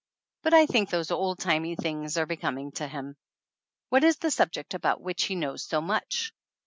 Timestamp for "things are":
1.75-2.25